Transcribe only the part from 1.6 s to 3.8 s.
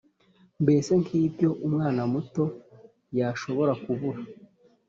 umwana muto yashobora